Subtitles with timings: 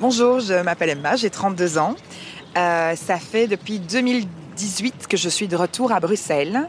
[0.00, 1.96] Bonjour, je m'appelle Emma, j'ai 32 ans.
[2.56, 6.68] Euh, ça fait depuis 2018 que je suis de retour à Bruxelles.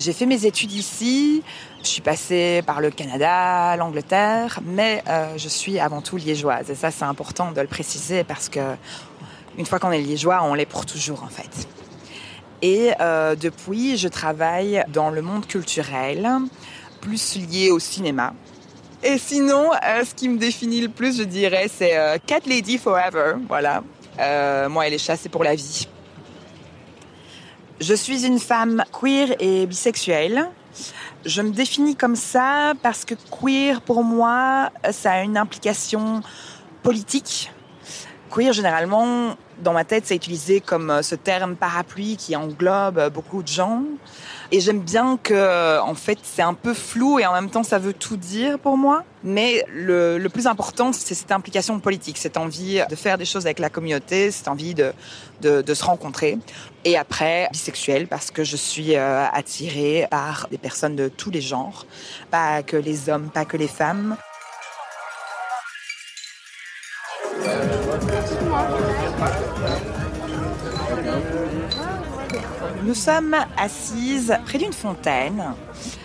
[0.00, 1.44] J'ai fait mes études ici,
[1.84, 6.68] je suis passée par le Canada, l'Angleterre, mais euh, je suis avant tout liégeoise.
[6.68, 8.74] Et ça, c'est important de le préciser parce que
[9.56, 11.68] une fois qu'on est liégeois, on l'est pour toujours en fait.
[12.60, 16.28] Et euh, depuis, je travaille dans le monde culturel,
[17.00, 18.34] plus lié au cinéma.
[19.06, 22.78] Et sinon, euh, ce qui me définit le plus, je dirais, c'est euh, Cat Lady
[22.78, 23.34] Forever.
[23.46, 23.82] Voilà.
[24.18, 25.86] Euh, moi et les chats, c'est pour la vie.
[27.80, 30.48] Je suis une femme queer et bisexuelle.
[31.26, 36.22] Je me définis comme ça parce que queer, pour moi, ça a une implication
[36.82, 37.52] politique.
[38.34, 43.48] Queer, généralement, dans ma tête, c'est utilisé comme ce terme parapluie qui englobe beaucoup de
[43.48, 43.82] gens.
[44.54, 47.80] Et j'aime bien que, en fait, c'est un peu flou et en même temps, ça
[47.80, 49.02] veut tout dire pour moi.
[49.24, 53.46] Mais le, le plus important, c'est cette implication politique, cette envie de faire des choses
[53.46, 54.92] avec la communauté, cette envie de,
[55.40, 56.38] de, de se rencontrer.
[56.84, 61.40] Et après, bisexuelle, parce que je suis euh, attirée par des personnes de tous les
[61.40, 61.84] genres,
[62.30, 64.16] pas que les hommes, pas que les femmes.
[72.94, 75.42] Nous sommes assises près d'une fontaine,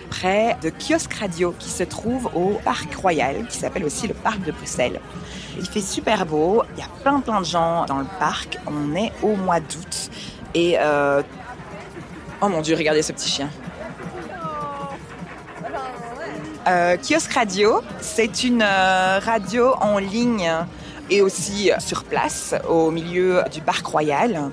[0.10, 4.42] près de Kiosque Radio qui se trouve au Parc Royal, qui s'appelle aussi le Parc
[4.42, 5.00] de Bruxelles.
[5.60, 8.58] Il fait super beau, il y a plein plein de gens dans le parc.
[8.66, 10.10] On est au mois d'août
[10.56, 11.22] et euh...
[12.42, 13.52] oh mon dieu, regardez ce petit chien.
[16.68, 20.52] Euh, Kiosque Radio, c'est une euh, radio en ligne
[21.10, 24.52] et aussi sur place au milieu du Parc Royal.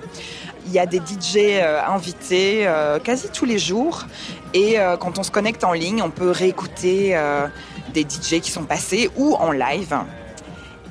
[0.65, 4.05] Il y a des DJ euh, invités euh, quasi tous les jours.
[4.53, 7.47] Et euh, quand on se connecte en ligne, on peut réécouter euh,
[7.93, 9.97] des DJ qui sont passés ou en live.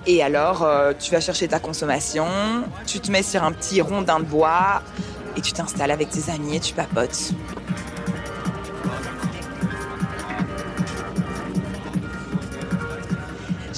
[0.06, 2.26] Et alors, euh, tu vas chercher ta consommation,
[2.86, 4.82] tu te mets sur un petit rondin de bois
[5.36, 7.32] et tu t'installes avec tes amis et tu papotes.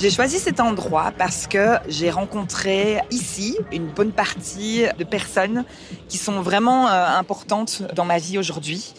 [0.00, 5.64] J'ai choisi cet endroit parce que j'ai rencontré ici une bonne partie de personnes
[6.08, 8.94] qui sont vraiment euh, importantes dans ma vie aujourd'hui.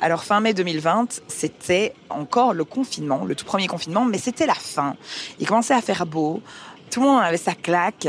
[0.00, 4.54] Alors fin mai 2020, c'était encore le confinement, le tout premier confinement, mais c'était la
[4.54, 4.96] fin.
[5.38, 6.42] Il commençait à faire beau,
[6.90, 8.08] tout le monde avait sa claque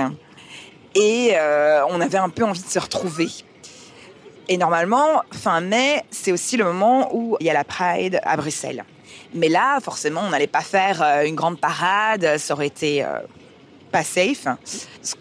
[0.95, 3.28] et euh, on avait un peu envie de se retrouver.
[4.49, 8.38] Et normalement, fin mai, c'est aussi le moment où il y a la Pride à
[8.38, 8.85] Bruxelles.
[9.34, 13.19] Mais là, forcément, on n'allait pas faire euh, une grande parade, ça aurait été euh,
[13.91, 14.47] pas safe.
[15.01, 15.16] Ce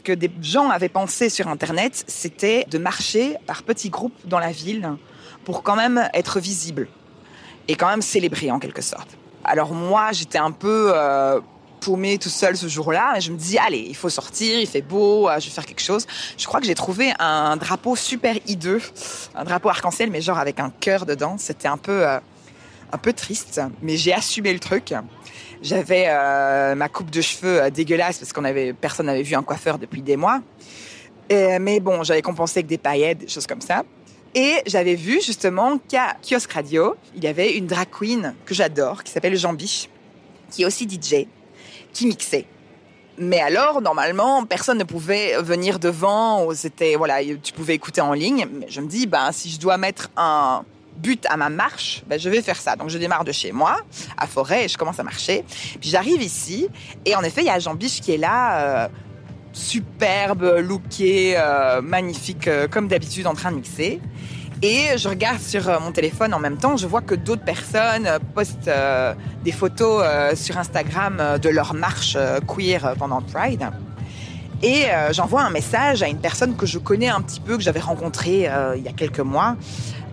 [0.00, 4.50] que, des gens avaient pensé sur Internet, c'était de marcher par petits groupes dans la
[4.50, 4.90] ville
[5.44, 6.88] pour quand même être visible
[7.68, 9.16] et quand même célébrer en quelque sorte.
[9.44, 11.40] Alors moi, j'étais un peu euh,
[11.80, 15.28] tout seul ce jour-là et je me dis, allez, il faut sortir, il fait beau,
[15.28, 16.06] euh, je vais faire quelque chose.
[16.36, 18.82] Je crois que j'ai trouvé un drapeau super hideux,
[19.34, 21.36] un drapeau arc-en-ciel, mais genre avec un cœur dedans.
[21.38, 22.06] C'était un peu...
[22.06, 22.18] Euh,
[22.92, 24.94] un peu triste, mais j'ai assumé le truc.
[25.62, 29.42] J'avais euh, ma coupe de cheveux euh, dégueulasse parce qu'on avait personne n'avait vu un
[29.42, 30.40] coiffeur depuis des mois.
[31.30, 33.82] Mais bon, j'avais compensé avec des paillettes, des choses comme ça.
[34.34, 39.02] Et j'avais vu justement qu'à Kiosque Radio, il y avait une drag queen que j'adore,
[39.02, 39.88] qui s'appelle Jean Biche,
[40.50, 41.26] qui est aussi DJ,
[41.92, 42.46] qui mixait.
[43.18, 48.46] Mais alors, normalement, personne ne pouvait venir devant, c'était, voilà, tu pouvais écouter en ligne.
[48.52, 50.64] Mais je me dis, ben, si je dois mettre un,
[51.02, 52.76] but à ma marche, ben, je vais faire ça.
[52.76, 53.76] Donc je démarre de chez moi,
[54.16, 55.44] à Forêt, et je commence à marcher.
[55.80, 56.68] Puis j'arrive ici,
[57.04, 58.88] et en effet, il y a Jean Biche qui est là, euh,
[59.52, 64.00] superbe, looké, euh, magnifique, euh, comme d'habitude, en train de mixer.
[64.60, 68.06] Et je regarde sur euh, mon téléphone en même temps, je vois que d'autres personnes
[68.06, 68.70] euh, postent
[69.44, 70.04] des photos
[70.36, 72.16] sur Instagram de leur marche
[72.46, 73.70] queer pendant Pride.
[74.62, 77.80] Et j'envoie un message à une personne que je connais un petit peu, que j'avais
[77.80, 79.56] rencontrée il y a quelques mois,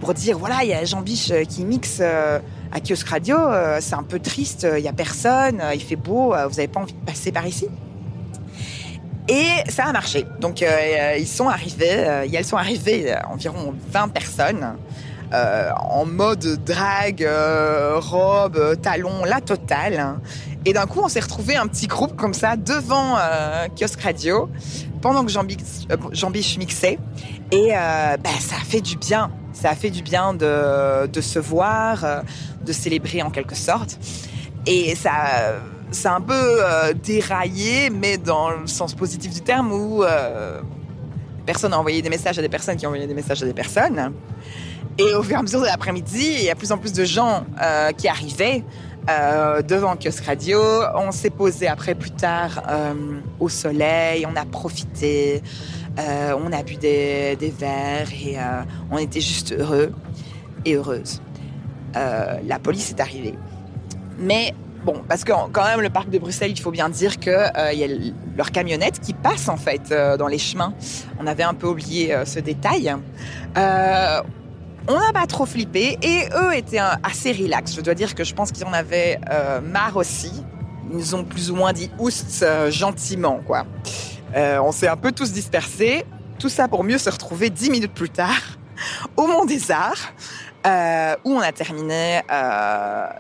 [0.05, 2.39] pour dire voilà, il y a Jean Biche euh, qui mixe euh,
[2.71, 6.27] à Kiosque Radio, euh, c'est un peu triste, il y a personne, il fait beau,
[6.27, 7.67] vous n'avez pas envie de passer par ici
[9.27, 10.25] Et ça a marché.
[10.39, 10.63] Donc
[11.17, 14.75] ils sont arrivés, euh, elles sont arrivées, environ 20 personnes.
[15.33, 17.27] en mode drague,
[17.95, 20.19] robe, talons, la totale.
[20.65, 23.17] Et d'un coup, on s'est retrouvé un petit groupe comme ça devant
[23.75, 24.49] Kiosque Radio
[25.01, 25.43] pendant que Jean
[26.29, 26.99] Biche, mixait.
[27.51, 29.31] Et bah, ça a fait du bien.
[29.55, 32.21] Ça a fait du bien de, se voir, euh,
[32.65, 33.97] de célébrer en quelque sorte.
[34.65, 35.55] Et ça,
[35.91, 40.59] ça a un peu euh, déraillé, mais dans le sens positif du terme, où euh,
[41.45, 43.53] personne a envoyé des messages à des personnes qui ont envoyé des messages à des
[43.53, 44.13] personnes.
[44.97, 46.93] Et au fur et à mesure de l'après-midi, il y a de plus en plus
[46.93, 47.45] de gens
[47.97, 48.63] qui arrivaient
[49.09, 50.59] euh, devant Kiosque Radio.
[50.95, 52.93] On s'est posé après plus tard euh,
[53.39, 55.41] au soleil, on a profité,
[55.99, 58.37] euh, on a bu des, verres et
[58.91, 59.93] on était juste heureux
[60.65, 61.21] et heureuses.
[61.95, 63.35] Euh, la police est arrivée.
[64.19, 64.53] Mais
[64.83, 67.73] bon, parce que quand même le parc de Bruxelles, il faut bien dire que euh,
[67.73, 67.87] y a
[68.35, 70.73] leur camionnette qui passe en fait dans les chemins.
[71.19, 72.93] On avait un peu oublié ce détail.
[74.87, 77.75] On n'a pas trop flippé et eux étaient assez relax.
[77.75, 80.31] Je dois dire que je pense qu'ils en avaient euh, marre aussi.
[80.91, 83.65] Ils nous ont plus ou moins dit oust euh, gentiment quoi.
[84.35, 86.05] Euh, on s'est un peu tous dispersés.
[86.37, 88.41] Tout ça pour mieux se retrouver dix minutes plus tard
[89.17, 90.13] au Mont des Arts,
[91.23, 92.21] où on a terminé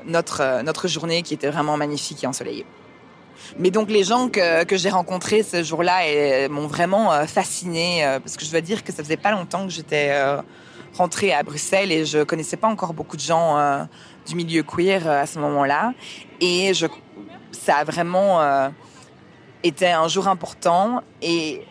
[0.05, 2.65] notre, notre journée qui était vraiment magnifique et ensoleillée.
[3.57, 8.37] Mais donc les gens que, que j'ai rencontrés ce jour-là m'ont vraiment fascinée, euh, parce
[8.37, 10.11] que je dois dire que ça faisait pas longtemps que j'étais
[10.95, 13.83] rentrée à Bruxelles et je connaissais pas encore beaucoup de gens euh,
[14.27, 15.93] du milieu queer euh, à ce moment-là.
[16.39, 16.87] Et je,
[17.51, 18.69] ça a vraiment euh,
[19.63, 21.65] été un jour important et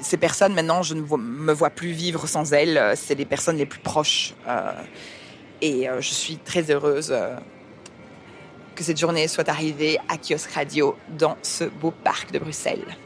[0.00, 2.94] ces personnes, maintenant, je ne me vois plus vivre sans elles.
[2.96, 4.32] C'est les personnes les plus proches.
[5.60, 7.14] et je suis très heureuse
[8.74, 12.96] que cette journée soit arrivée à Kiosque Radio dans ce beau parc de Bruxelles.